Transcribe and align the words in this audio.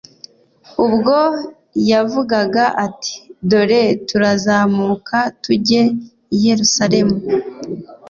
ubwo 0.85 1.17
yavugaga 1.91 2.63
ati: 2.85 3.15
"Dore 3.49 3.83
turazamuka 4.07 5.17
tujye 5.41 5.81
i 6.35 6.37
Yerusalemu, 6.45 7.17